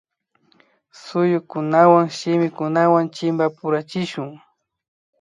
Shuyukunawan 1.01 2.05
shimikunawan 2.17 3.03
chimpapurachishun 3.15 4.29